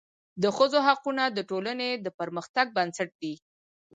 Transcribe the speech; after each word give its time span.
د 0.43 0.43
ښځو 0.57 0.79
حقونه 0.87 1.23
د 1.31 1.39
ټولني 1.49 1.89
د 2.05 2.07
پرمختګ 2.19 2.65
بنسټ 2.77 3.09
دی. 3.21 3.33